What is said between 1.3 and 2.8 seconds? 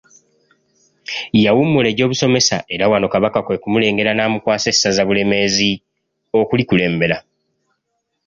Yawummula egyobusomesa